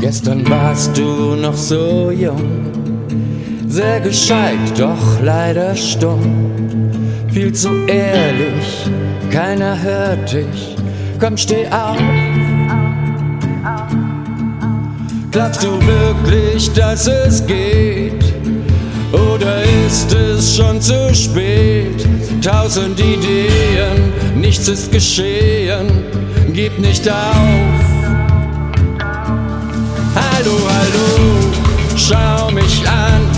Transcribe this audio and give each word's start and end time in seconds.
Gestern 0.00 0.48
warst 0.48 0.96
du 0.96 1.36
noch 1.36 1.54
so 1.54 2.10
jung, 2.10 2.70
sehr 3.68 4.00
gescheit, 4.00 4.58
doch 4.78 5.20
leider 5.22 5.76
stumm. 5.76 6.50
Viel 7.28 7.52
zu 7.52 7.68
ehrlich, 7.86 8.88
keiner 9.30 9.80
hört 9.80 10.32
dich. 10.32 10.76
Komm, 11.20 11.36
steh 11.36 11.66
auf. 11.66 11.98
Glaubst 15.30 15.62
du 15.62 15.68
wirklich, 15.86 16.72
dass 16.72 17.06
es 17.06 17.46
geht? 17.46 18.24
Oder 19.12 19.62
ist 19.86 20.12
es 20.14 20.56
schon 20.56 20.80
zu 20.80 21.14
spät? 21.14 22.08
Tausend 22.42 22.98
Ideen, 22.98 24.12
nichts 24.34 24.66
ist 24.66 24.90
geschehen. 24.90 25.86
Gib 26.54 26.78
nicht 26.78 27.06
auf. 27.06 27.89
Hallo, 30.42 30.56
hallo, 30.56 31.52
schau 31.96 32.50
mich 32.50 32.82
an. 32.88 33.28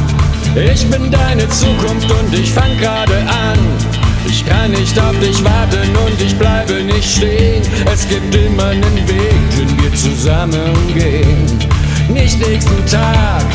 Ich 0.55 0.87
bin 0.89 1.11
deine 1.11 1.49
Zukunft 1.49 2.09
und 2.09 2.33
ich 2.33 2.53
fang 2.53 2.79
gerade 2.79 3.17
an. 3.23 3.59
Ich 4.25 4.47
kann 4.47 4.71
nicht 4.71 4.97
auf 5.01 5.19
dich 5.19 5.43
warten 5.43 5.91
und 6.07 6.23
ich 6.23 6.39
bleibe 6.39 6.75
nicht 6.75 7.17
stehen. 7.17 7.65
Es 7.93 8.09
gibt 8.09 8.33
immer 8.37 8.67
einen 8.67 9.09
Weg, 9.09 9.35
den 9.59 9.83
wir 9.83 9.93
zusammen 9.97 10.77
gehen. 10.95 11.59
Nicht 12.09 12.39
nächsten 12.39 12.87
Tag, 12.87 13.47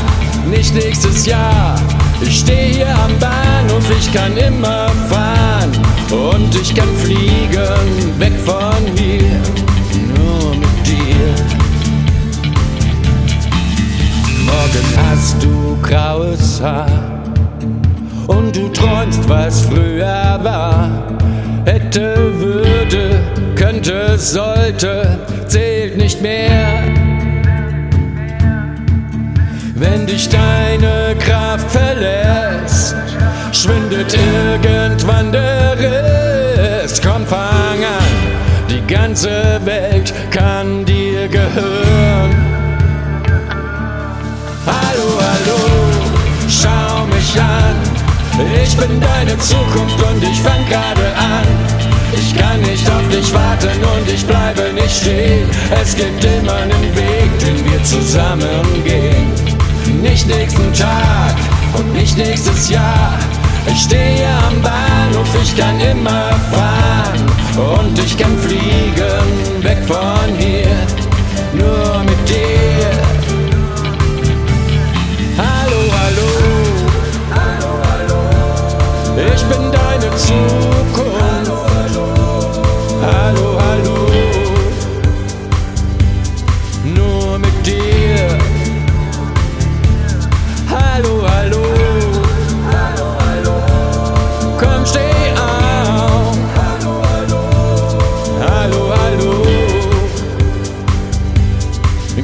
nicht 0.46 0.74
nächstes 0.74 1.26
Jahr. 1.26 1.80
Ich 2.20 2.40
stehe 2.40 2.74
hier 2.74 2.90
am 2.90 3.18
Bahnhof, 3.18 3.86
ich 3.98 4.12
kann 4.12 4.36
immer 4.36 4.90
fahren 5.10 5.72
und 6.12 6.54
ich 6.54 6.76
kann 6.76 6.90
fliegen 6.98 8.20
weg 8.20 8.34
von 8.44 8.98
hier, 8.98 9.27
Haar 16.62 16.88
und 18.28 18.56
du 18.56 18.70
träumst, 18.70 19.28
was 19.28 19.62
früher 19.62 20.40
war. 20.42 20.90
Hätte, 21.66 22.16
würde, 22.40 23.20
könnte, 23.56 24.18
sollte, 24.18 25.20
zählt 25.48 25.98
nicht 25.98 26.22
mehr. 26.22 26.84
Wenn 29.76 30.08
dich 30.08 30.30
deine 30.30 31.16
Kraft 31.20 31.70
verlässt, 31.72 32.96
schwindet 33.52 34.18
irgendwann 34.64 35.32
der 35.32 35.78
Rest. 35.80 37.04
Komm, 37.04 37.26
fang 37.26 37.84
an, 37.84 38.70
die 38.70 38.86
ganze 38.92 39.60
Welt 39.66 40.14
kann 40.32 40.86
dir 40.86 41.28
gehören. 41.28 41.87
An. 47.40 47.76
Ich 48.64 48.78
bin 48.78 49.02
deine 49.02 49.38
Zukunft 49.40 50.02
und 50.04 50.24
ich 50.24 50.42
fang 50.42 50.66
gerade 50.68 51.08
an. 51.18 51.48
Ich 52.14 52.36
kann 52.36 52.62
nicht 52.62 52.90
auf 52.90 53.08
dich 53.10 53.34
warten 53.34 53.84
und 53.84 54.10
ich 54.14 54.26
bleibe 54.26 54.74
nicht 54.74 55.02
stehen. 55.02 55.50
Es 55.82 55.96
gibt 55.96 56.24
immer 56.24 56.56
einen 56.56 56.96
Weg, 56.96 57.40
den 57.40 57.72
wir 57.72 57.84
zusammen 57.84 58.84
gehen. 58.84 59.32
Nicht 60.02 60.28
nächsten 60.28 60.72
Tag 60.74 61.36
und 61.74 61.94
nicht 61.94 62.18
nächstes 62.18 62.70
Jahr. 62.70 63.14
Ich 63.68 63.82
stehe 63.82 64.28
am 64.48 64.62
Bahnhof, 64.62 65.28
ich 65.42 65.56
kann 65.58 65.80
immer 65.80 66.32
fahren 66.52 67.26
und 67.58 68.00
ich 68.00 68.18
kann 68.18 68.38
fliegen 68.38 69.64
weg 69.64 69.80
von 69.86 70.36
hier. 70.38 70.68
Nur 71.54 72.04
mit 72.04 72.30
dir. 72.30 73.07
Komm, 94.60 94.86
steh 94.86 95.32
auf. 95.36 96.38
Hallo, 98.42 98.94
hallo. 99.02 99.46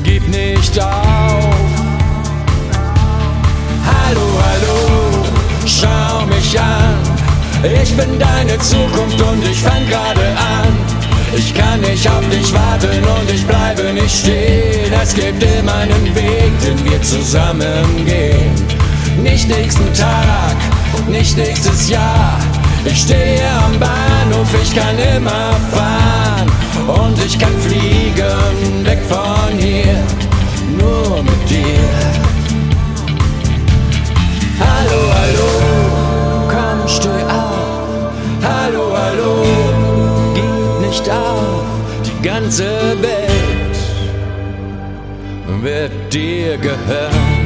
Gib 0.04 0.28
nicht 0.28 0.80
auf. 0.80 1.56
Hallo, 3.86 4.28
hallo, 4.46 5.24
schau 5.66 6.26
mich 6.26 6.60
an. 6.60 6.98
Ich 7.82 7.96
bin 7.96 8.20
deine 8.20 8.58
Zukunft 8.60 9.22
und 9.22 9.44
ich 9.46 9.62
fang 9.62 9.88
gerade 9.88 10.28
an. 10.38 10.74
Ich 11.36 11.54
kann 11.54 11.82
nicht 11.82 12.08
auf 12.10 12.28
dich 12.30 12.54
warten 12.54 13.04
und 13.04 13.30
ich 13.30 13.46
bleibe 13.46 13.94
nicht 13.94 14.20
stehen. 14.20 14.92
Es 15.02 15.14
gibt 15.14 15.42
immer 15.42 15.76
einen 15.76 16.14
Weg, 16.16 16.52
den 16.64 16.84
wir 16.86 17.02
zusammen 17.02 18.06
gehen. 18.06 18.54
Nicht 19.22 19.48
nächsten 19.48 19.92
Tag, 19.94 20.56
nicht 21.24 21.38
nächstes 21.38 21.90
Jahr. 21.90 22.38
Ich 22.84 23.04
stehe 23.04 23.48
am 23.66 23.80
Bahnhof, 23.80 24.50
ich 24.62 24.76
kann 24.76 24.98
immer 25.16 25.52
fahren 25.72 26.52
und 26.86 27.18
ich 27.26 27.40
kann 27.40 27.58
fliegen 27.60 28.86
weg 28.86 29.00
von 29.08 29.58
hier. 29.58 30.04
Nur 30.78 31.24
mit 31.24 31.50
dir. 31.50 31.90
Hallo, 34.60 35.02
hallo, 35.20 35.50
komm, 36.50 36.88
steh 36.90 37.24
auf. 37.42 38.12
Hallo, 38.44 38.86
hallo, 38.94 39.46
gib 40.36 40.88
nicht 40.88 41.10
auf. 41.10 41.64
Die 42.06 42.28
ganze 42.28 42.68
Welt 43.02 43.78
wird 45.62 46.14
dir 46.14 46.58
gehören. 46.58 47.43